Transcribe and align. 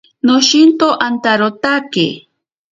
Noshinto 0.27 0.87
antarotake. 1.07 2.05